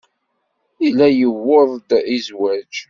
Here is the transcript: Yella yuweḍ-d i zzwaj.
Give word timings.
Yella 0.83 1.07
yuweḍ-d 1.11 1.89
i 2.15 2.17
zzwaj. 2.25 2.75